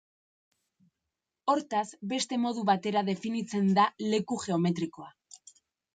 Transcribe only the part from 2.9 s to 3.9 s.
definitzen da